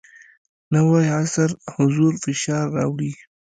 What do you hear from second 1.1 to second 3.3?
عصر حضور فشار راوړی.